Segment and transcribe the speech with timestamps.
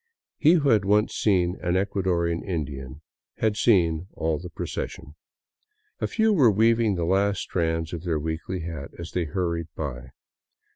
[0.39, 3.01] He who had once seen an Ecuadorian Indian
[3.37, 5.13] had seen all the procession.
[5.99, 10.09] A few were weaving the last strands of their weekly hat as they hurried by.